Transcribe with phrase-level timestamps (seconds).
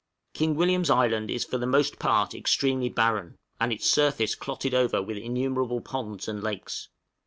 [0.33, 4.99] King William's Island is for the most part extremely barren, and its surface clotted over
[4.99, 6.89] with innumerable ponds and lakes.